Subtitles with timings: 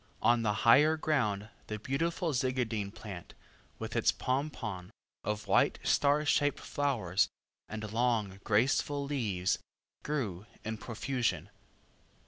[0.23, 3.35] On the higher ground the beautiful Zygadene plant,
[3.77, 4.89] with its pompon
[5.23, 7.29] of white star shaped flowers,
[7.69, 9.59] and long graceful leaves,
[10.01, 11.51] grew in profusion.